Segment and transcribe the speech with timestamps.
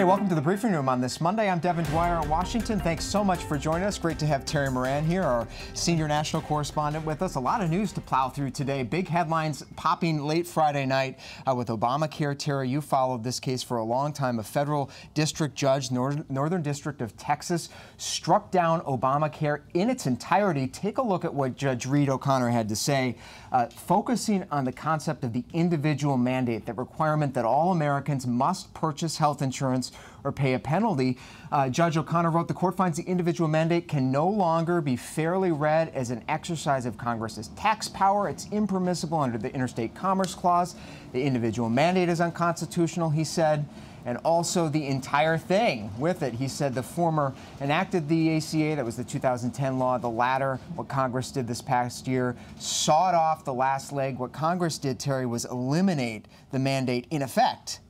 [0.00, 1.50] Hey, welcome to the briefing room on this Monday.
[1.50, 2.80] I'm Devin Dwyer in Washington.
[2.80, 3.98] Thanks so much for joining us.
[3.98, 7.34] Great to have Terry Moran here, our senior national correspondent, with us.
[7.34, 8.82] A lot of news to plow through today.
[8.82, 12.34] Big headlines popping late Friday night uh, with Obamacare.
[12.34, 14.38] Terry, you followed this case for a long time.
[14.38, 20.66] A federal district judge, Nor Northern District of Texas, struck down Obamacare in its entirety.
[20.66, 23.16] Take a look at what Judge Reed O'Connor had to say,
[23.52, 28.72] uh, focusing on the concept of the individual mandate, that requirement that all Americans must
[28.74, 31.18] purchase health insurance or pay a penalty.
[31.50, 35.50] Uh, Judge O'Connor wrote the court finds the individual mandate can no longer be fairly
[35.50, 38.28] read as an exercise of Congress's tax power.
[38.28, 40.76] It's impermissible under the Interstate Commerce Clause.
[41.12, 43.66] The individual mandate is unconstitutional, he said
[44.04, 46.34] and also the entire thing with it.
[46.34, 49.98] He said the former enacted the ACA, that was the 2010 law.
[49.98, 54.18] The latter, what Congress did this past year, sawed off the last leg.
[54.18, 57.80] What Congress did, Terry, was eliminate the mandate in effect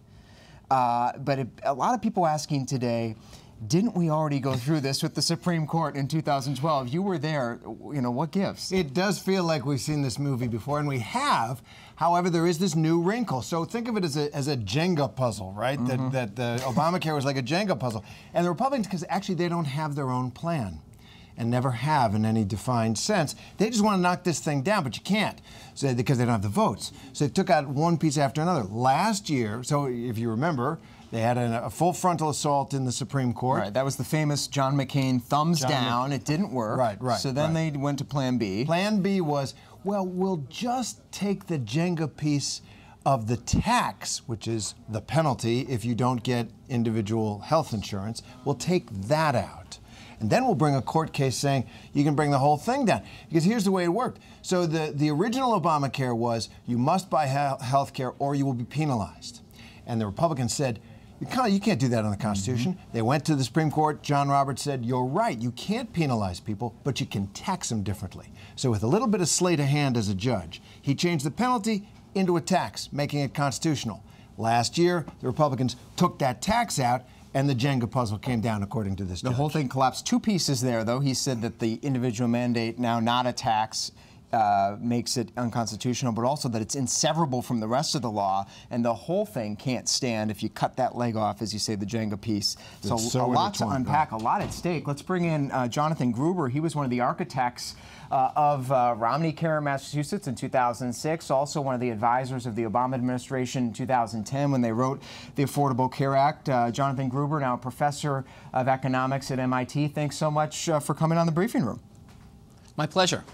[0.70, 3.17] uh, but it, a lot of people asking today,
[3.67, 6.89] didn't we already go through this with the Supreme Court in 2012?
[6.89, 7.61] You were there.
[7.92, 8.72] You know, what gives?
[8.72, 11.61] It does feel like we've seen this movie before, and we have.
[12.01, 13.43] However, there is this new wrinkle.
[13.43, 15.79] So think of it as a, as a Jenga puzzle, right?
[15.79, 16.11] Mm -hmm.
[16.12, 18.03] That, that the Obamacare was like a Jenga puzzle.
[18.34, 20.81] And the Republicans, because actually they don't have their own plan
[21.37, 23.37] and never have in any defined sense.
[23.57, 25.39] They just want to knock this thing down, but you can't
[25.75, 26.92] so, because they don't have the votes.
[27.12, 28.64] So they took out one piece after another.
[28.70, 30.79] Last year, so if you remember,
[31.11, 33.61] they had a, a, full frontal assault in the Supreme Court.
[33.61, 36.12] Right, that was the famous John McCain thumbs John down.
[36.12, 36.79] it didn't work.
[36.79, 37.19] Right, right.
[37.19, 37.73] So then right.
[37.73, 38.64] they went to Plan B.
[38.64, 42.62] Plan B was, well, we'll just take the Jenga piece
[43.06, 48.23] of the tax, which is the penalty if you don't get individual health insurance.
[48.45, 49.78] We'll take that out.
[50.20, 53.03] And then we'll bring a court case saying you can bring the whole thing down.
[53.28, 54.20] Because here's the way it worked.
[54.42, 58.64] So the, the original Obamacare was you must buy health care or you will be
[58.64, 59.41] penalized.
[59.86, 60.81] And the Republicans said,
[61.21, 62.73] you can't, you can't do that on the Constitution.
[62.73, 62.92] Mm -hmm.
[62.92, 64.03] They went to the Supreme Court.
[64.03, 65.42] John Roberts said, You're right.
[65.42, 68.33] You can't penalize people, but you can tax them differently.
[68.57, 71.30] So, with a little bit of sleight of hand as a judge, he changed the
[71.30, 71.83] penalty
[72.14, 74.01] into a tax, making it constitutional.
[74.36, 77.03] Last year, the Republicans took that tax out
[77.35, 79.20] and the Jenga puzzle came down according to this.
[79.20, 79.36] The judge.
[79.36, 80.07] whole thing collapsed.
[80.07, 81.01] Two pieces there, though.
[81.01, 83.92] He said that the individual mandate now not a tax.
[84.33, 88.46] Uh, makes it unconstitutional, but also that it's inseverable from the rest of the law,
[88.70, 91.74] and the whole thing can't stand if you cut that leg off, as you say,
[91.74, 92.57] the Jenga piece.
[92.80, 94.20] So, so a lot to unpack, right.
[94.20, 94.86] a lot at stake.
[94.86, 96.48] Let's bring in uh, Jonathan Gruber.
[96.48, 97.74] He was one of the architects
[98.11, 102.57] uh, of uh, Romney Care in Massachusetts in 2006, also one of the advisors of
[102.57, 105.02] the Obama administration in 2010 when they wrote
[105.36, 106.48] the Affordable Care Act.
[106.48, 110.95] Uh, Jonathan Gruber, now a professor of economics at MIT, thanks so much uh, for
[110.95, 111.80] coming on the briefing room.
[112.77, 113.24] My pleasure.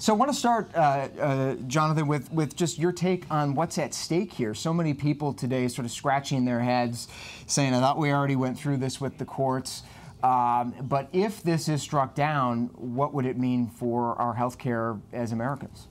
[0.00, 3.78] So I want to start, uh, uh, Jonathan, with, with just your take on what's
[3.78, 4.54] at stake here.
[4.54, 7.08] So many people today sort of scratching their heads,
[7.48, 9.82] saying, I thought we already went through this with the courts.
[10.22, 14.96] Um, but if this is struck down, what would it mean for our health care
[15.12, 15.88] as Americans?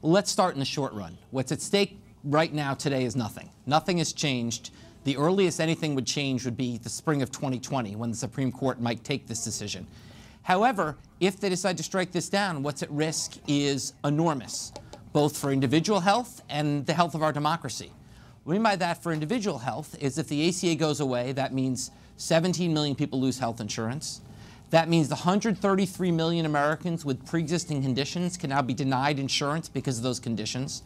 [0.00, 1.18] Well, let's start in the short run.
[1.30, 3.50] What's at stake right now today is nothing.
[3.66, 4.70] Nothing has changed.
[5.04, 8.80] The earliest anything would change would be the spring of 2020 when the Supreme Court
[8.80, 9.86] might take this decision.
[10.44, 14.72] However, if they decide to strike this down, what's at risk is enormous,
[15.12, 17.92] both for individual health and the health of our democracy.
[18.44, 21.54] What I mean by that for individual health is if the ACA goes away, that
[21.54, 24.20] means 17 million people lose health insurance.
[24.68, 29.96] That means the 133 million Americans with pre-existing conditions can now be denied insurance because
[29.96, 30.82] of those conditions.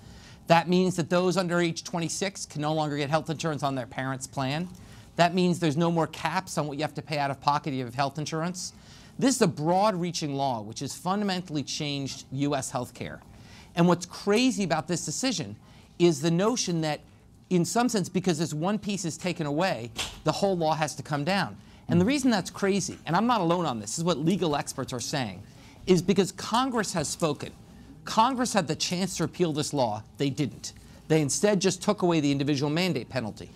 [0.47, 3.87] That means that those under age 26 can no longer get health insurance on their
[3.87, 4.69] parents' plan.
[5.17, 7.71] That means there's no more caps on what you have to pay out of pocket
[7.71, 8.73] if you have health insurance.
[9.19, 12.71] This is a broad-reaching law which has fundamentally changed U.S.
[12.71, 13.21] health care.
[13.75, 15.56] And what's crazy about this decision
[15.99, 17.01] is the notion that
[17.51, 19.91] in some sense, because this one piece is taken away,
[20.25, 21.56] the whole law has to come down.
[21.89, 24.55] And the reason that's crazy, and I'm not alone on this, this is what legal
[24.55, 25.43] experts are saying,
[25.87, 27.50] is because Congress has spoken.
[28.05, 30.03] Congress had the chance to repeal this law.
[30.19, 30.75] They didn't.
[31.09, 33.50] They instead just took away the individual mandate penalty.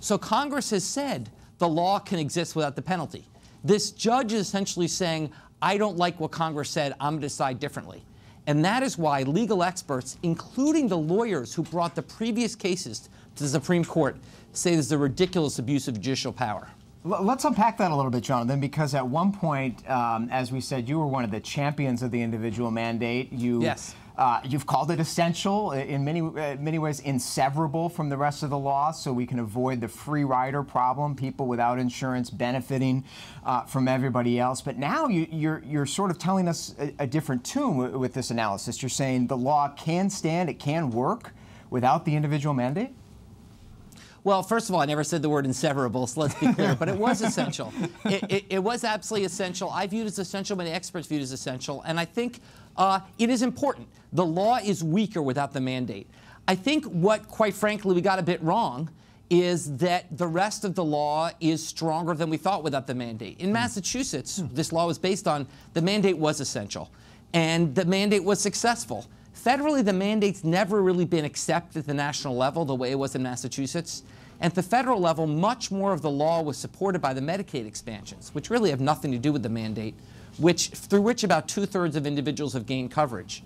[0.00, 3.24] So Congress has said the law can exist without the penalty.
[3.64, 7.58] This judge is essentially saying, I don't like what Congress said, I'm going to decide
[7.58, 8.04] differently.
[8.46, 13.42] And that is why legal experts, including the lawyers who brought the previous cases to
[13.42, 14.16] the Supreme Court
[14.52, 16.68] say this is a ridiculous abuse of judicial power.
[17.04, 20.88] Let's unpack that a little bit, Jonathan, because at one point, um, as we said,
[20.88, 23.32] you were one of the champions of the individual mandate.
[23.32, 23.94] You, yes.
[24.18, 28.50] Uh, you've called it essential in many uh, many ways, inseverable from the rest of
[28.50, 33.04] the law, so we can avoid the free rider problem, people without insurance benefiting
[33.46, 34.60] uh, from everybody else.
[34.60, 38.12] But now you, are you're, you're sort of telling us a, a different tune with
[38.12, 38.82] this analysis.
[38.82, 41.32] You're saying the law can stand, it can work
[41.70, 42.90] without the individual mandate.
[44.24, 46.88] Well, first of all, I never said the word inseverable, so let's be clear, but
[46.88, 47.72] it was essential.
[48.04, 49.70] It, it, it, was absolutely essential.
[49.70, 52.40] I viewed it as essential, many experts viewed it as essential, and I think
[52.76, 53.86] uh, it is important.
[54.12, 56.08] The law is weaker without the mandate.
[56.46, 58.90] I think what, quite frankly, we got a bit wrong
[59.30, 63.38] is that the rest of the law is stronger than we thought without the mandate.
[63.40, 64.46] In Massachusetts, hmm.
[64.54, 66.90] this law was based on the mandate was essential,
[67.34, 69.06] and the mandate was successful.
[69.36, 73.14] Federally, the mandate's never really been accepted at the national level the way it was
[73.14, 74.02] in Massachusetts.
[74.40, 78.34] At the federal level, much more of the law was supported by the Medicaid expansions,
[78.34, 79.94] which really have nothing to do with the mandate,
[80.38, 83.42] which, through which about two thirds of individuals have gained coverage.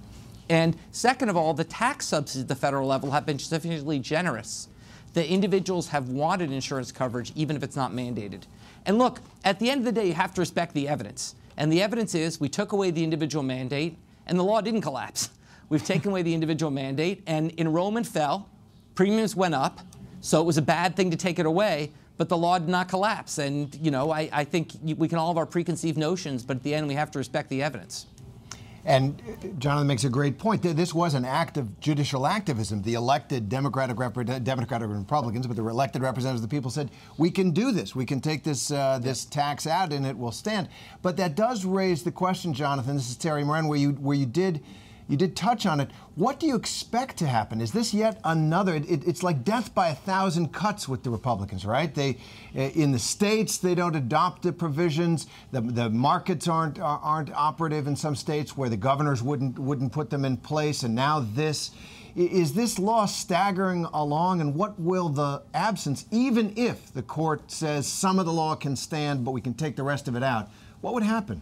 [0.53, 4.69] And second of all, the tax subsidies at the federal level have been sufficiently generous
[5.15, 8.43] that individuals have wanted insurance coverage even if it's not mandated.
[8.85, 11.37] And look, at the end of the day, you have to respect the evidence.
[11.57, 13.97] And the evidence is we took away the individual mandate
[14.27, 15.31] and the law didn't collapse.
[15.71, 18.47] We've taken away the individual mandate and enrollment fell,
[18.95, 19.81] premiums went up,
[20.21, 22.91] so it was a bad thing to take it away, but the law did not
[22.91, 23.39] collapse.
[23.39, 26.63] And, you know, I, I think we can all have our preconceived notions, but at
[26.63, 28.05] the end we have to respect the evidence.
[28.85, 30.63] And uh, Jonathan makes a great point.
[30.63, 32.83] This was an act of judicial activism.
[32.83, 33.97] The elected Democratic,
[34.43, 37.95] Democratic Republicans, but the elected representatives of the people said, "We can do this.
[37.95, 40.69] We can take this uh, this tax out, and it will stand."
[41.01, 42.97] But that does raise the question, Jonathan.
[42.97, 44.63] This is Terry Moran, where you where you did
[45.09, 45.91] you did touch on it.
[46.15, 47.61] What do you expect to happen?
[47.61, 48.75] Is this yet another?
[48.75, 51.93] It, it's like death by a thousand cuts with the Republicans, right?
[51.95, 52.19] They,
[52.55, 55.27] eh, in the states, they don't adopt the provisions.
[55.51, 60.11] The, the markets aren't aren't operative in some states where the governors wouldn't wouldn't put
[60.11, 61.71] them in place, and now this.
[62.15, 67.87] Is this law staggering along, and what will the absence, even if the court says
[67.87, 70.51] some of the law can stand, but we can take the rest of it out,
[70.83, 71.41] what would happen?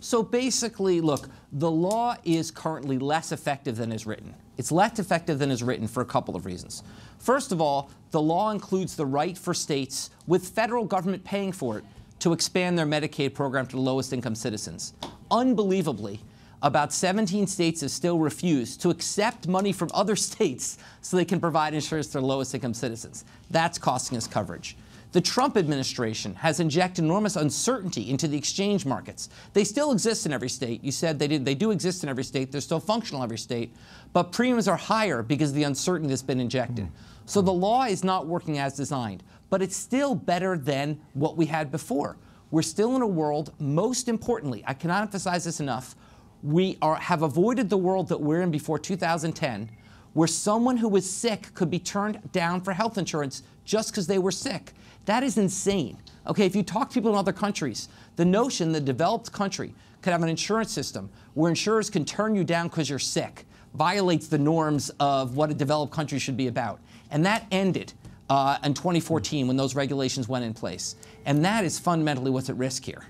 [0.00, 4.34] So basically, look, the law is currently less effective than is written.
[4.58, 6.82] It's less effective than is written for a couple of reasons.
[7.18, 11.78] First of all, the law includes the right for states, with federal government paying for
[11.78, 11.84] it,
[12.18, 14.92] to expand their Medicaid program to lowest income citizens.
[15.30, 16.20] Unbelievably,
[16.60, 21.40] about 17 states have still refused to accept money from other states so they can
[21.40, 23.24] provide insurance to their lowest income citizens.
[23.50, 24.76] That's costing us coverage.
[25.12, 29.28] The Trump administration has injected enormous uncertainty into the exchange markets.
[29.52, 30.84] They still exist in every state.
[30.84, 32.52] You said they, did, they do exist in every state.
[32.52, 33.74] They're still functional in every state.
[34.12, 36.86] But premiums are higher because of the uncertainty that's been injected.
[36.86, 36.94] Hmm.
[37.24, 39.22] So the law is not working as designed.
[39.48, 42.16] But it's still better than what we had before.
[42.50, 45.96] We're still in a world, most importantly, I cannot emphasize this enough,
[46.42, 49.70] we are, have avoided the world that we're in before 2010
[50.16, 54.18] where someone who was sick could be turned down for health insurance just because they
[54.18, 54.72] were sick.
[55.06, 55.98] That is insane.
[56.26, 59.72] Okay, if you talk to people in other countries, the notion the developed country
[60.02, 64.26] could have an insurance system where insurers can turn you down because you're sick violates
[64.26, 66.80] the norms of what a developed country should be about.
[67.10, 67.92] And that ended
[68.28, 70.96] uh, in 2014 when those regulations went in place.
[71.24, 73.04] And that is fundamentally what's at risk here.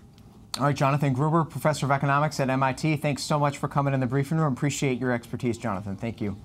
[0.59, 2.97] All right, Jonathan Gruber, professor of economics at MIT.
[2.97, 4.53] Thanks so much for coming in the briefing room.
[4.53, 5.97] Appreciate your expertise, Jonathan.
[5.97, 6.37] Thank you.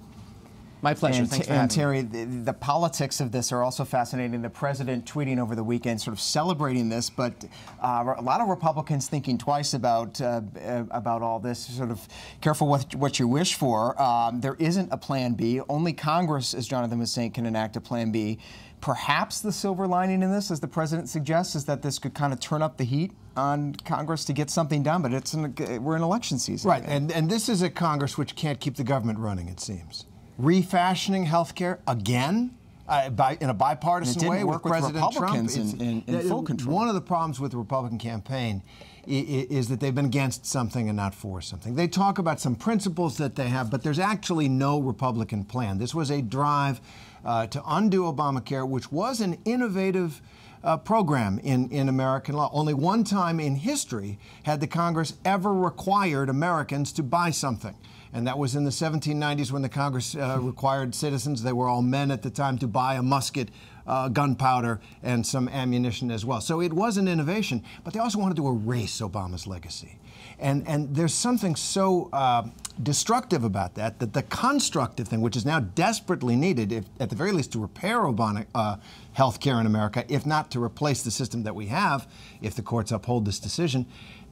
[0.82, 1.22] My pleasure.
[1.22, 4.42] And, Thanks for and Terry, the, the, politics of this are also fascinating.
[4.42, 7.46] The president tweeting over the weekend, sort of celebrating this, but
[7.84, 10.42] uh, a lot of Republicans thinking twice about uh,
[10.90, 11.60] about all this.
[11.60, 12.08] Sort of
[12.42, 14.00] careful what what you wish for.
[14.02, 15.62] Um, there isn't a plan B.
[15.70, 18.40] Only Congress, as Jonathan was saying, can enact a plan B.
[18.80, 22.34] Perhaps the silver lining in this, as the president suggests, is that this could kind
[22.34, 25.04] of turn up the heat on Congress to get something done.
[25.04, 26.84] But it's an, we're in election season, right?
[26.88, 29.48] And and this is a Congress which can't keep the government running.
[29.48, 30.06] It seems
[30.46, 32.56] refashioning health care again
[32.88, 35.36] uh, by, in a bipartisan way with, with President Trump.
[35.56, 36.76] In, in, in full control.
[36.76, 38.64] One of the problems with the Republican campaign
[39.08, 41.76] is that they've been against something and not for something.
[41.76, 45.80] They talk about some principles that they have, but there's actually no Republican plan.
[45.80, 46.82] This was a drive
[47.26, 50.22] uh, to undo Obamacare, which was an innovative
[50.64, 52.50] uh, program in, in American law.
[52.54, 57.76] Only one time in history had the Congress ever required Americans to buy something
[58.14, 61.82] and that was in the 1790s when the Congress uh, required citizens, they were all
[61.82, 63.50] men at the time, to buy a musket,
[63.88, 66.42] uh, gunpowder, and some ammunition as well.
[66.42, 69.98] So it was an innovation, but they also wanted to erase Obama's legacy.
[70.40, 72.48] And, and there's something so uh,
[72.82, 77.16] destructive about that that the constructive thing, which is now desperately needed, if, at the
[77.16, 78.78] very least, to repair Obama uh,
[79.14, 82.08] health care in America, if not to replace the system that we have,
[82.42, 83.86] if the courts uphold this decision,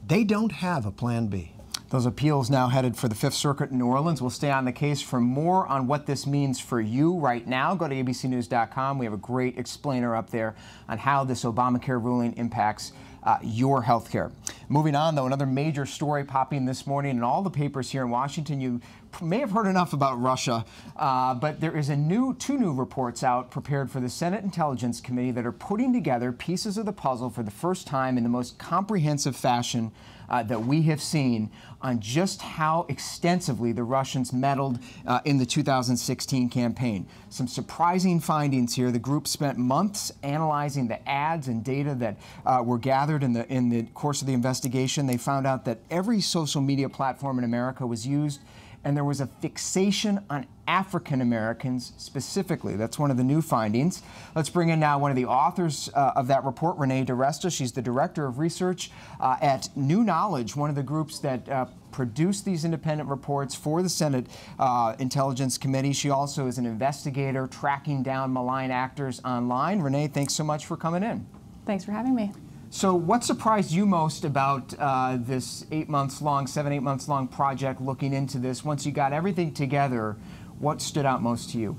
[0.06, 1.54] they don't have a plan B.
[1.90, 4.22] Those appeals now headed for the Fifth Circuit in New Orleans.
[4.22, 7.74] We'll stay on the case for more on what this means for you right now.
[7.74, 9.00] Go to abcnews.com.
[9.00, 10.56] We have a great explainer up there
[10.88, 12.92] on how this Obamacare ruling impacts
[13.24, 14.32] uh, your health care.
[14.70, 18.12] Moving on, though, another major story popping this morning in all the papers here in
[18.12, 18.62] Washington.
[18.62, 18.82] You
[19.20, 20.66] may have heard enough about Russia,
[20.96, 25.02] uh, but there is a new two new reports out prepared for the Senate Intelligence
[25.02, 28.30] Committee that are putting together pieces of the puzzle for the first time in the
[28.30, 29.92] most comprehensive fashion
[30.30, 35.46] uh, that we have seen on just how extensively the Russians meddled uh, in the
[35.46, 37.08] 2016 campaign.
[37.30, 38.92] Some surprising findings here.
[38.92, 43.48] The group spent months analyzing the ads and data that uh, were gathered in the
[43.52, 45.08] in the course of the investigation.
[45.08, 48.42] They found out that every social media platform in America was used
[48.84, 52.76] and there was a fixation on African Americans specifically.
[52.76, 54.02] That's one of the new findings.
[54.36, 57.52] Let's bring in now one of the authors uh, of that report, Renee DiResta.
[57.52, 61.66] She's the director of research uh, at New Knowledge, one of the groups that uh,
[61.92, 64.28] produce these independent reports for the Senate
[64.60, 65.94] uh, Intelligence Committee.
[65.94, 69.82] She also is an investigator tracking down malign actors online.
[69.82, 71.26] Renee, thanks so much for coming in.
[71.66, 72.32] Thanks for having me.
[72.72, 77.28] So, what surprised you most about uh, this eight months long, seven, eight months long
[77.28, 78.64] project looking into this?
[78.64, 80.18] Once you got everything together,
[80.60, 81.76] what stood out most to you?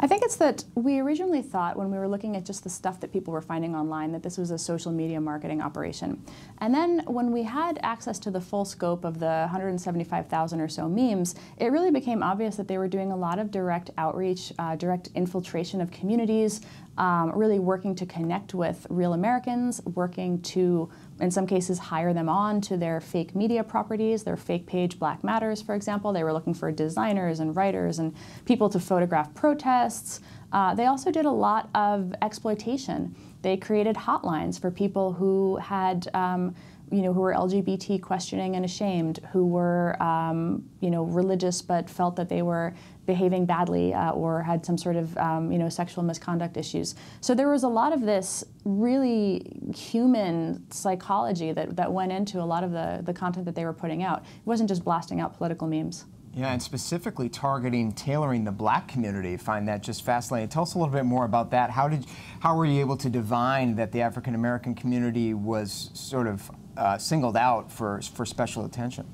[0.00, 3.00] I think it's that we originally thought when we were looking at just the stuff
[3.00, 6.22] that people were finding online that this was a social media marketing operation.
[6.58, 10.88] And then when we had access to the full scope of the 175,000 or so
[10.88, 14.76] memes, it really became obvious that they were doing a lot of direct outreach, uh,
[14.76, 16.60] direct infiltration of communities,
[16.98, 20.90] um, really working to connect with real Americans, working to
[21.20, 25.24] in some cases hire them on to their fake media properties, their fake page Black
[25.24, 26.12] Matters, for example.
[26.12, 28.14] They were looking for designers and writers and
[28.44, 30.20] people to photograph protests.
[30.52, 33.14] Uh, they also did a lot of exploitation.
[33.42, 36.54] They created hotlines for people who had um,
[36.90, 41.88] you know, who were LGBT questioning and ashamed, who were, um, you know, religious but
[41.88, 42.74] felt that they were
[43.08, 46.94] behaving badly uh, or had some sort of, um, you know, sexual misconduct issues.
[47.22, 52.44] So there was a lot of this really human psychology that, that went into a
[52.44, 54.18] lot of the, the content that they were putting out.
[54.20, 56.04] It wasn't just blasting out political memes.
[56.34, 59.32] Yeah, and specifically targeting, tailoring the black community.
[59.32, 60.50] I Find that just fascinating.
[60.50, 61.70] Tell us a little bit more about that.
[61.70, 62.04] How did,
[62.40, 66.98] how were you able to divine that the African American community was sort of uh,
[66.98, 69.06] singled out for, for special attention?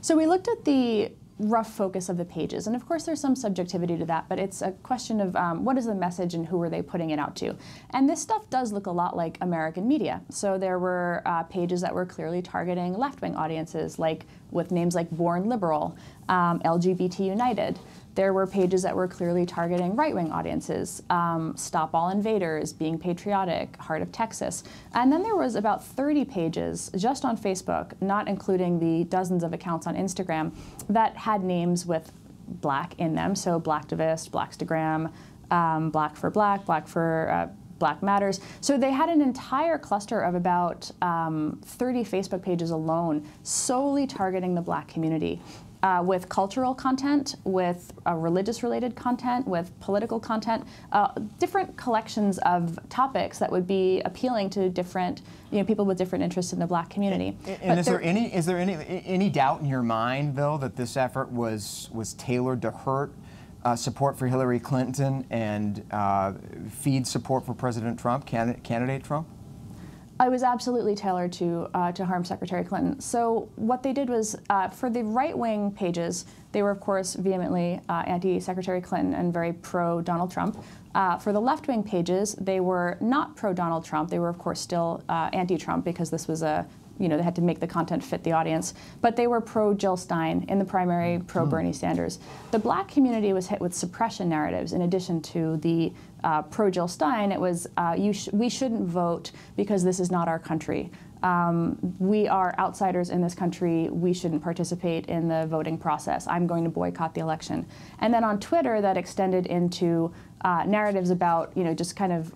[0.00, 2.66] So we looked at the rough focus of the pages.
[2.66, 5.78] And of course, there's some subjectivity to that, but it's a question of um, what
[5.78, 7.56] is the message and who are they putting it out to.
[7.90, 10.22] And this stuff does look a lot like American media.
[10.30, 14.94] So there were uh, pages that were clearly targeting left wing audiences, like with names
[14.94, 15.96] like Born Liberal,
[16.28, 17.78] um, LGBT United.
[18.14, 22.98] There were pages that were clearly targeting right wing audiences um, Stop All Invaders, Being
[22.98, 24.64] Patriotic, Heart of Texas.
[24.94, 29.52] And then there was about 30 pages just on Facebook, not including the dozens of
[29.52, 30.52] accounts on Instagram,
[30.88, 32.12] that had names with
[32.46, 33.34] black in them.
[33.34, 35.10] So Blacktivist, Blackstagram,
[35.50, 38.40] um, Black for Black, Black for uh, Black Matters.
[38.60, 44.54] So they had an entire cluster of about um, 30 Facebook pages alone solely targeting
[44.54, 45.40] the black community
[45.82, 51.08] uh, with cultural content, with uh, religious related content, with political content, uh,
[51.38, 56.22] different collections of topics that would be appealing to different you know, people with different
[56.22, 57.36] interests in the black community.
[57.46, 60.56] And, and is there, there, any is there any any doubt in your mind though
[60.58, 63.12] that this effort was was tailored to hurt
[63.64, 66.32] uh, support for Hillary Clinton and uh,
[66.68, 69.26] feed support for President Trump, candidate, candidate Trump?
[70.20, 73.00] It was absolutely tailored to uh, to harm Secretary Clinton.
[73.00, 77.14] So what they did was uh, for the right wing pages, they were of course
[77.14, 80.62] vehemently uh, anti-Secretary Clinton and very pro Donald Trump.
[80.94, 84.10] Uh, for the left wing pages, they were not pro Donald Trump.
[84.10, 86.66] They were of course still uh, anti-Trump because this was a
[86.98, 88.74] you know, they had to make the content fit the audience.
[89.00, 92.20] But they were pro Jill Stein in the primary, pro Bernie Sanders.
[92.52, 95.92] The black community was hit with suppression narratives in addition to the
[96.24, 97.32] uh, pro Jill Stein.
[97.32, 100.90] It was uh, sh we shouldn't vote because this is not our country.
[101.22, 103.88] Um, we are outsiders in this country.
[103.90, 106.26] We shouldn't participate in the voting process.
[106.26, 107.66] I'm going to boycott the election.
[108.00, 110.12] And then on Twitter, that extended into
[110.44, 112.34] uh, narratives about, you know, just kind of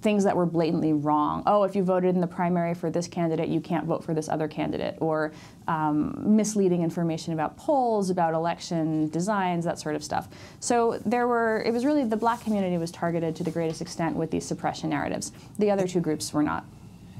[0.00, 1.42] things that were blatantly wrong.
[1.46, 4.28] Oh, if you voted in the primary for this candidate, you can't vote for this
[4.28, 4.96] other candidate.
[5.00, 5.32] Or
[5.68, 10.28] um, misleading information about polls, about election designs, that sort of stuff.
[10.60, 14.16] So there were, it was really the black community was targeted to the greatest extent
[14.16, 15.32] with these suppression narratives.
[15.58, 16.64] The other two groups were not.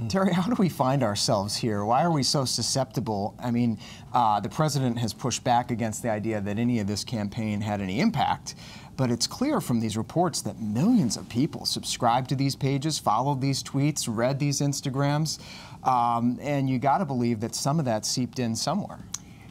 [0.09, 1.85] Terry, how do we find ourselves here?
[1.85, 3.35] Why are we so susceptible?
[3.38, 3.78] I mean,
[4.14, 7.83] uh, the president has pushed back against the idea that any of this campaign had
[7.83, 8.54] any impact.
[9.00, 13.40] But it's clear from these reports that millions of people subscribed to these pages, followed
[13.40, 15.38] these tweets, read these Instagrams,
[15.85, 18.99] um, and you got to believe that some of that seeped in somewhere.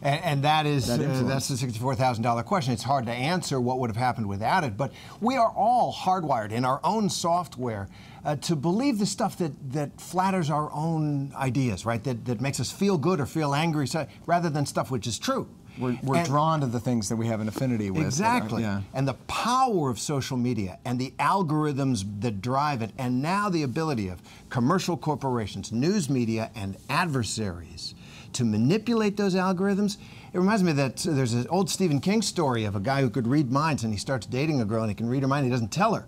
[0.03, 2.73] And, and that is that uh, that's the sixty-four thousand dollar question.
[2.73, 6.51] It's hard to answer what would have happened without it, but we are all hardwired
[6.51, 7.87] in our own software
[8.23, 12.03] uh, to believe the stuff that, that flatters our own ideas, right?
[12.03, 15.17] That, that makes us feel good or feel angry, so, rather than stuff which is
[15.17, 15.49] true.
[15.77, 18.05] We're, we're And- drawn to the things that we have an affinity with.
[18.05, 18.63] Exactly.
[18.63, 18.81] Yeah.
[18.93, 23.63] And the power of social media and the algorithms that drive it, and now the
[23.63, 27.95] ability of commercial corporations, news media, and adversaries
[28.33, 29.97] to manipulate those algorithms.
[30.33, 33.09] It reminds me that uh, there's an old Stephen King story of a guy who
[33.09, 35.45] could read minds, and he starts dating a girl, and he can read her mind,
[35.45, 36.05] and he doesn't tell her.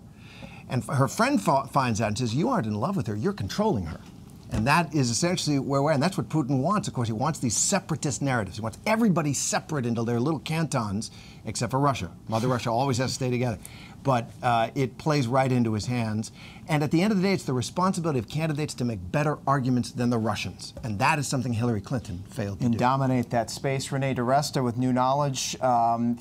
[0.68, 3.86] And her friend finds out and says, You aren't in love with her, you're controlling
[3.86, 4.00] her.
[4.52, 5.94] And that is essentially where we're at.
[5.94, 7.08] And that's what Putin wants, of course.
[7.08, 8.58] He wants these separatist narratives.
[8.58, 11.10] He wants everybody separate into their little cantons,
[11.46, 12.10] except for Russia.
[12.28, 13.58] Mother Russia always has to stay together.
[14.02, 16.32] But uh, it plays right into his hands.
[16.68, 19.38] And at the end of the day, it's the responsibility of candidates to make better
[19.46, 20.74] arguments than the Russians.
[20.84, 22.76] And that is something Hillary Clinton failed to and do.
[22.76, 23.90] And dominate that space.
[23.90, 25.58] Renee DiResta with new knowledge.
[25.62, 26.18] Um,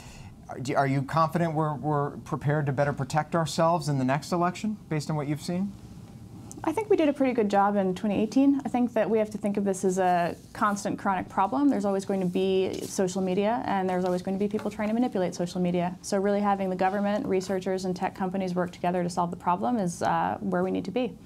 [0.48, 4.78] are- are you confident we're, we're prepared to better protect ourselves in the next election
[4.88, 5.72] based on what you've seen?
[6.64, 8.62] I think we did a pretty good job in 2018.
[8.64, 11.70] I think that we have to think of this as a constant chronic problem.
[11.70, 14.90] There's always going to be social media, and there's always going to be people trying
[14.90, 15.98] to manipulate social media.
[16.04, 19.78] So, really having the government, researchers, and tech companies work together to solve the problem
[19.78, 21.18] is uh, where we need to be.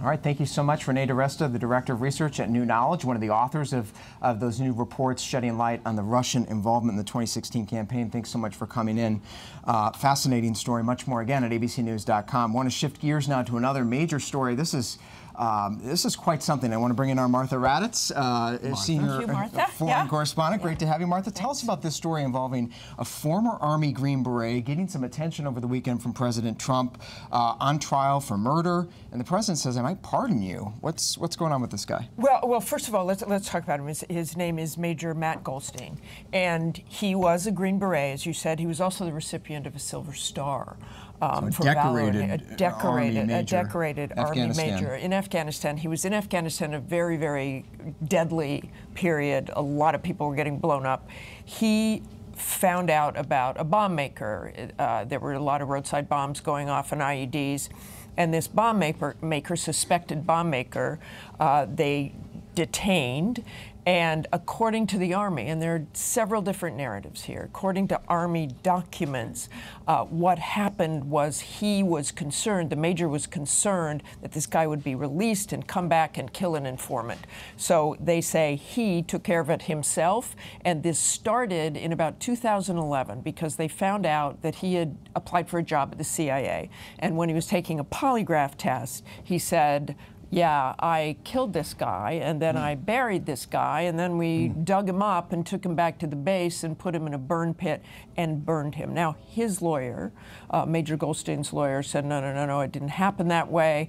[0.00, 3.04] All right, thank you so much, Renee DiResta, the Director of Research at New Knowledge,
[3.04, 6.94] one of the authors of, of those new reports shedding light on the Russian involvement
[6.94, 8.10] in the 2016 campaign.
[8.10, 9.22] Thanks so much for coming in.
[9.62, 10.82] Uh, fascinating story.
[10.82, 12.52] Much more again at abcnews.com.
[12.52, 14.56] want to shift gears now to another major story.
[14.56, 14.98] This is
[15.36, 16.72] um, this is quite something.
[16.72, 19.66] I want to bring in our Martha Raddatz, uh, senior you, Martha.
[19.72, 20.06] foreign Yeah.
[20.06, 20.62] correspondent.
[20.62, 21.30] Great to have you, Martha.
[21.30, 25.60] Tell us about this story involving a former Army Green Beret getting some attention over
[25.60, 27.00] the weekend from President Trump
[27.32, 31.36] uh, on trial for murder, and the president says, "I might pardon you." What's what's
[31.36, 32.08] going on with this guy?
[32.16, 33.86] Well, well, first of all, let's let's talk about him.
[33.86, 35.96] His, his name is Major Matt Golsteyn,
[36.32, 38.58] and he was a Green Beret, as you said.
[38.60, 40.76] He was also the recipient of a Silver Star.
[41.22, 43.56] Um, So a for valor, decorated, a uh, decorated, Army a major.
[43.62, 45.76] decorated Army major in Afghanistan.
[45.76, 47.64] He was in Afghanistan, a very, very
[48.06, 49.50] deadly period.
[49.54, 51.08] A lot of people were getting blown up.
[51.44, 52.02] He
[52.34, 54.52] found out about a bomb maker.
[54.78, 57.68] Uh, there were a lot of roadside bombs going off and IEDs.
[58.16, 60.98] And this bomb maker, maker suspected bomb maker,
[61.40, 62.12] uh, they
[62.54, 63.44] detained.
[63.86, 68.48] And according to the Army, and there are several different narratives here, according to Army
[68.62, 69.50] documents,
[69.86, 74.82] uh, what happened was he was concerned, the major was concerned that this guy would
[74.82, 77.20] be released and come back and kill an informant.
[77.58, 83.20] So they say he took care of it himself, and this started in about 2011
[83.20, 86.70] because they found out that he had applied for a job at the CIA.
[86.98, 89.94] And when he was taking a polygraph test, he said,
[90.34, 92.84] yeah, I killed this guy, and then I mm.
[92.84, 94.64] buried this guy, and then we mm.
[94.64, 97.18] dug him up and took him back to the base and put him in a
[97.18, 97.82] burn pit
[98.16, 98.92] and burned him.
[98.92, 100.12] Now, his lawyer,
[100.50, 103.88] uh, Major Golsteyn's lawyer, said, no, no, no, no, it didn't happen that way.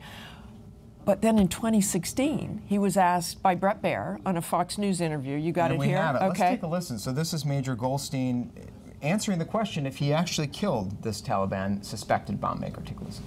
[1.03, 5.37] But then in 2016, he was asked by Bret Baier on a Fox News interview.
[5.37, 5.97] You got And it we here?
[5.97, 6.21] have it.
[6.21, 6.97] Let's take a listen.
[6.97, 8.61] So this is Major Goldstein eh,
[9.03, 12.81] answering the question if he actually killed this Taliban suspected bomb maker.
[12.81, 13.23] Take a listen.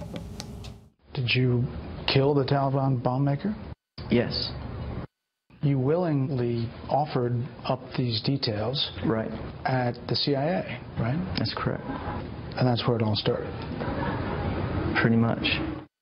[1.13, 1.65] Did you
[2.13, 3.55] kill the Taliban bomb maker?
[4.09, 4.51] Yes,
[5.61, 7.33] You willingly offered
[7.65, 9.29] up these details right.
[9.65, 11.35] at the CIA, right?
[11.37, 11.83] That's correct.
[11.85, 13.51] And that's where it all started.
[15.01, 15.43] Pretty much.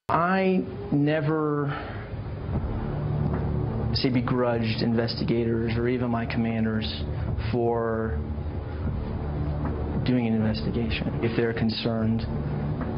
[0.10, 1.68] I never
[3.94, 6.86] say begrudged investigators or even my commanders
[7.52, 8.20] for
[10.06, 11.20] doing an investigation.
[11.24, 12.22] If they're concerned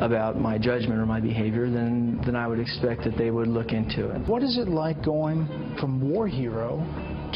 [0.01, 3.71] about my judgment or my behavior, then, then I would expect that they would look
[3.71, 4.27] into it.
[4.27, 5.47] What is it like going
[5.79, 6.79] from war hero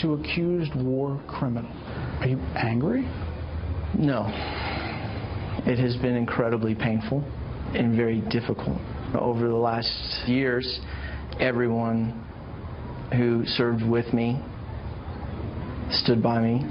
[0.02, 1.72] to accused war criminal?
[2.20, 3.02] Are you angry?
[3.98, 4.26] No.
[5.66, 7.24] It has been incredibly painful
[7.74, 8.80] and very difficult.
[9.14, 10.80] Over the last years,
[11.40, 12.26] everyone
[13.16, 14.42] who served with me
[15.92, 16.66] stood by me.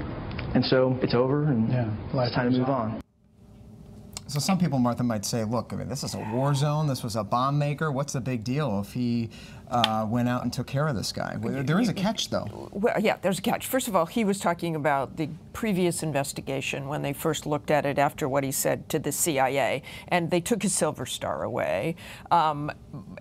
[0.55, 2.91] And so it's over and Yeah, it's time to move on.
[2.91, 3.02] on.
[4.33, 6.87] So some people, Martha, might say, look, I mean, this is a war zone.
[6.87, 7.91] This was a bomb maker.
[7.91, 9.29] What's the big deal if he
[9.69, 11.35] uh, went out and took care of this guy?
[11.39, 12.67] There is a catch, though.
[12.71, 13.67] Well, yeah, there's a catch.
[13.67, 17.85] First of all, he was talking about the previous investigation when they first looked at
[17.85, 21.95] it after what he said to the CIA, and they took his Silver Star away,
[22.31, 22.71] um,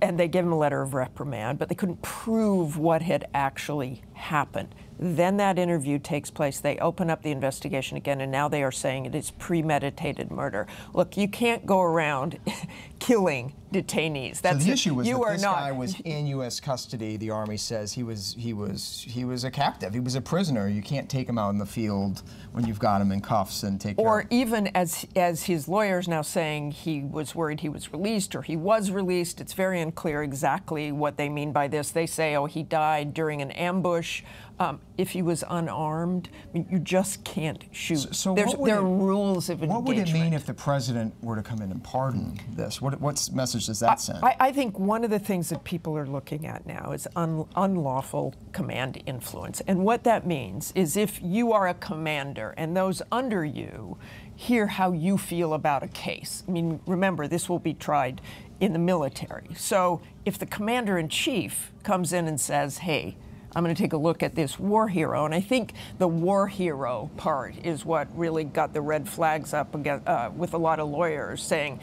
[0.00, 4.00] and they gave him a letter of reprimand, but they couldn't prove what had actually
[4.14, 4.74] happened.
[5.02, 6.60] Then that interview takes place.
[6.60, 10.68] They open up the investigation again, and now they are saying it is premeditated murder.
[10.94, 12.38] Look, you can't go around
[13.00, 14.36] killing detainees.
[14.36, 16.60] So That's the issue was you that are this not, guy was in U.S.
[16.60, 17.16] custody.
[17.16, 19.94] The Army says he was he was he was a captive.
[19.94, 20.68] He was a prisoner.
[20.68, 23.80] You can't take him out in the field when you've got him in cuffs and
[23.80, 28.34] take Or even as as his lawyers now saying he was worried he was released
[28.34, 29.40] or he was released.
[29.40, 31.90] It's very unclear exactly what they mean by this.
[31.90, 34.22] They say, oh, he died during an ambush.
[34.58, 38.14] Um, if he was unarmed, I mean, you just can't shoot.
[38.14, 39.86] So what would there it- are rules of What engagement.
[39.88, 42.80] would it mean if the president were to come in and pardon this?
[42.80, 44.24] What what message does that send?
[44.24, 47.46] I, I think one of the things that people are looking at now is un,
[47.56, 49.60] unlawful command influence.
[49.66, 53.98] And what that means is if you are a commander and those under you
[54.34, 56.42] hear how you feel about a case.
[56.48, 58.20] I mean, remember, this will be tried
[58.60, 59.48] in the military.
[59.56, 63.16] So if the commander in chief comes in and says, hey,
[63.54, 65.26] I'm going to take a look at this war hero.
[65.26, 69.74] And I think the war hero part is what really got the red flags up
[69.74, 71.80] against, uh, with a lot of lawyers saying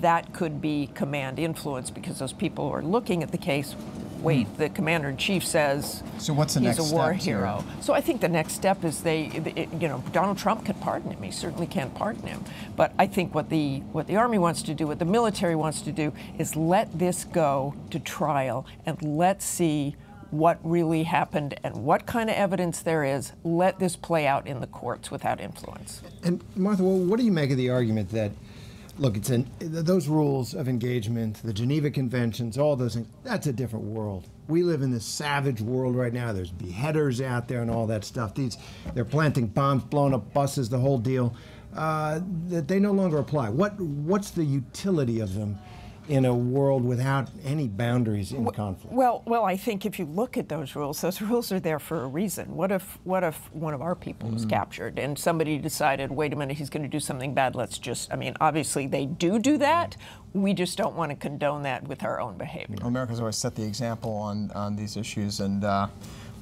[0.00, 3.74] that could be command influence because those people who are looking at the case,
[4.20, 4.56] wait, hmm.
[4.56, 7.38] the commander in chief says So what's the he's next a war steps here?
[7.38, 7.64] hero.
[7.80, 9.24] So I think the next step is they,
[9.56, 11.22] it- you know, Donald Trump can pardon him.
[11.22, 12.44] He certainly can't pardon him.
[12.76, 15.82] But I think what the what the army wants to do, what the military wants
[15.82, 19.96] to do, is let this go to trial and let's see
[20.30, 23.32] what really happened and what kind of evidence there is.
[23.44, 26.00] Let this play out in the courts without influence.
[26.22, 28.30] And Martha, well, what do you make of the argument that,
[28.98, 33.52] look, it's an, those rules of engagement, the Geneva Conventions, all those things, that's a
[33.52, 34.28] different world.
[34.48, 36.32] We live in this savage world right now.
[36.32, 38.34] There's beheaders out there and all that stuff.
[38.34, 38.58] These,
[38.94, 41.34] they're planting bombs, blowing up buses, the whole deal.
[41.74, 43.48] Uh, that they no longer apply.
[43.48, 45.58] What, what's the utility of them
[46.08, 48.92] in a world without any boundaries in conflict?
[48.92, 52.02] Well, well, I think if you look at those rules, those rules are there for
[52.02, 52.54] a reason.
[52.54, 56.36] What if, what if one of our people was captured and somebody decided, wait a
[56.36, 57.54] minute, he's going to do something bad?
[57.54, 58.12] Let's just.
[58.12, 59.96] I mean, obviously they do do that.
[60.32, 62.76] We just don't want to condone that with our own behavior.
[62.82, 65.88] America's always set the example on, on these issues, and uh,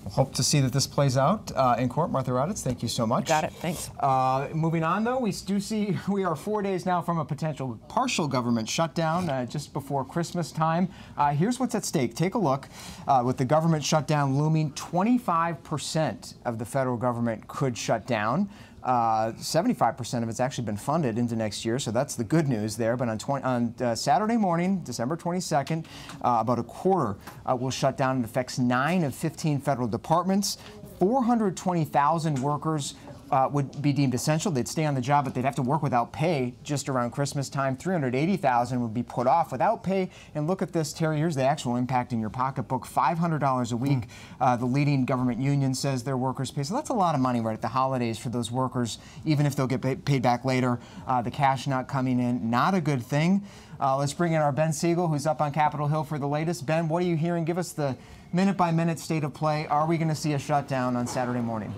[0.04, 2.10] we'll hope to see that this plays out uh, in court.
[2.10, 3.26] Martha Raddatz, thank you so much.
[3.26, 3.52] Got it.
[3.52, 3.90] Thanks.
[4.00, 7.78] Uh, moving on, though, we do see we are four days now from a potential
[7.88, 10.88] partial government shutdown uh, just before Christmas time.
[11.16, 12.14] Uh, here's what's at stake.
[12.14, 12.68] Take a look.
[13.06, 18.48] Uh, with the government shutdown looming, 25% of the federal government could shut down.
[18.82, 22.76] Uh, 75% of it's actually been funded into next year, so that's the good news
[22.76, 22.96] there.
[22.96, 25.84] But on, 20, on uh, Saturday morning, December 22nd,
[26.22, 28.20] uh, about a quarter uh, will shut down.
[28.20, 30.58] It affects nine of 15 federal departments.
[30.98, 32.94] 420,000 workers
[33.30, 34.50] uh, would be deemed essential.
[34.50, 37.48] They'd stay on the job, but they'd have to work without pay just around Christmas
[37.48, 37.76] time.
[37.76, 40.10] 380,000 would be put off without pay.
[40.34, 41.18] And look at this, Terry.
[41.18, 44.08] Here's the actual impact in your pocketbook: $500 a week.
[44.40, 46.62] Uh, the leading government union says their workers pay.
[46.62, 49.54] So that's a lot of money right at the holidays for those workers, even if
[49.54, 50.80] they'll get pay- paid back later.
[51.06, 53.44] Uh, the cash not coming in, not a good thing.
[53.80, 56.66] Uh, let's bring in our Ben Siegel, who's up on Capitol Hill for the latest.
[56.66, 57.44] Ben, what are you hearing?
[57.44, 57.96] Give us the
[58.32, 59.66] minute by minute state of play.
[59.68, 61.72] Are we going to see a shutdown on Saturday morning?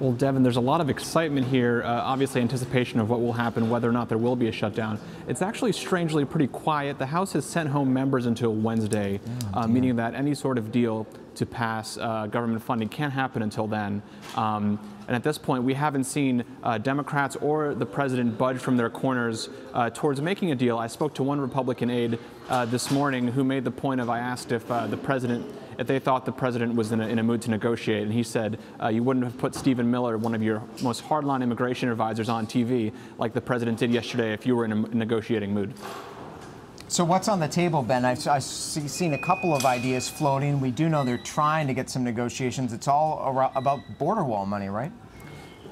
[0.00, 3.70] Well, Devin, there's a lot of excitement here, uh, obviously anticipation of what will happen,
[3.70, 4.98] whether or not there will be a shutdown.
[5.28, 6.98] It's actually strangely pretty quiet.
[6.98, 9.20] The House has sent home members until Wednesday,
[9.54, 13.66] uh, meaning that any sort of deal to pass uh, government funding can't happen until
[13.66, 14.02] then.
[14.36, 18.76] Um, and at this point, we haven't seen uh, Democrats or the president budge from
[18.76, 20.78] their corners uh, towards making a deal.
[20.78, 22.18] I spoke to one Republican aide
[22.48, 25.88] uh, this morning who made the point of I asked if uh, the president if
[25.88, 28.04] they thought the president was in a, in a mood to negotiate.
[28.04, 31.42] And he said, uh, you wouldn't have put Stephen Miller, one of your most hardline
[31.42, 35.52] immigration advisors, on TV like the president did yesterday if you were in a negotiating
[35.52, 35.74] mood.
[36.88, 38.04] So what's on the table, Ben?
[38.04, 40.60] I've, I've se- seen a couple of ideas floating.
[40.60, 42.72] We do know they're trying to get some negotiations.
[42.72, 44.92] It's all about border wall money, right?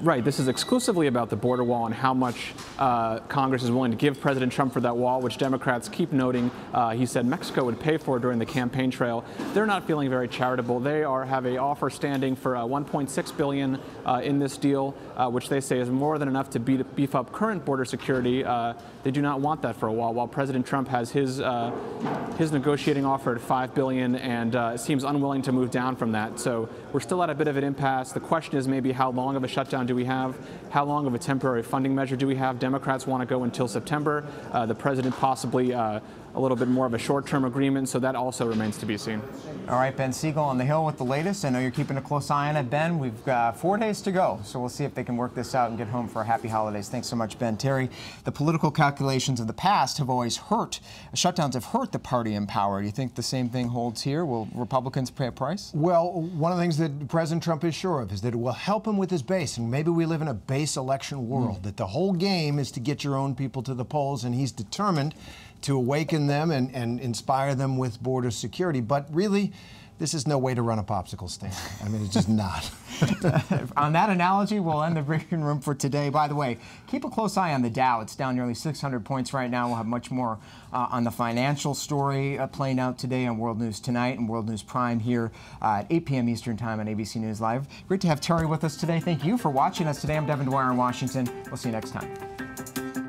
[0.01, 0.25] Right.
[0.25, 3.97] This is exclusively about the border wall and how much uh, Congress is willing to
[3.97, 6.51] give President Trump for that wall, which Democrats keep noting.
[6.73, 9.23] Uh, he said Mexico would pay for during the campaign trail.
[9.53, 10.81] They're not feeling very charitable.
[10.81, 15.29] They are have a offer standing for uh, 1.6 billion uh, in this deal, uh,
[15.29, 18.43] which they say is more than enough to beat, beef up current border security.
[18.43, 20.13] Uh, they do not want that for a while.
[20.13, 21.41] While President Trump has his
[22.37, 26.39] his negotiating offer at 5 billion and seems unwilling to move down from that.
[26.39, 28.11] So we're still at a bit of an impasse.
[28.11, 30.35] The question is maybe how long of a shutdown do we have?
[30.69, 32.59] How long of a temporary funding measure do we have?
[32.59, 34.25] Democrats want to go until September.
[34.51, 35.99] Uh, the president possibly uh,
[36.35, 37.89] a little bit more of a short-term agreement.
[37.89, 39.21] So that also remains to be seen.
[39.69, 41.45] All right, Ben Siegel on the Hill with the latest.
[41.45, 42.99] I know you're keeping a close eye on it, Ben.
[42.99, 45.69] We've got four days to go, so we'll see if they can work this out
[45.69, 46.89] and get home for a happy holidays.
[46.89, 47.55] Thanks so much, Ben.
[47.55, 47.89] Terry,
[48.23, 50.79] the political calculations of the past have always hurt.
[51.15, 52.81] Shutdowns have hurt the party in power.
[52.81, 54.25] Do you think the same thing holds here?
[54.25, 55.71] Will Republicans pay a price?
[55.73, 58.51] Well, one of the things that President Trump is sure of is that it will
[58.51, 59.57] help him with his base.
[59.57, 61.63] And maybe we live in a base election world, hmm.
[61.63, 64.51] that the whole game is to get your own people to the polls, and he's
[64.51, 65.15] determined
[65.63, 68.81] to awaken them and, and inspire them with border security.
[68.81, 69.53] But really,
[69.99, 71.55] this is no way to run a popsicle stand.
[71.83, 72.69] I mean, it's just not.
[73.77, 76.09] on that analogy, we'll end the briefing room for today.
[76.09, 78.01] By the way, keep a close eye on the Dow.
[78.01, 79.67] It's down nearly 600 points right now.
[79.67, 80.39] We'll have much more
[80.71, 84.49] uh, on the financial story uh, playing out today on World News Tonight and World
[84.49, 86.29] News Prime here uh, at 8 p.m.
[86.29, 87.67] Eastern Time on ABC News Live.
[87.87, 88.99] Great to have Terry with us today.
[88.99, 90.17] Thank you for watching us today.
[90.17, 91.29] I'm Devin Dwyer in Washington.
[91.45, 93.02] We'll see you next time.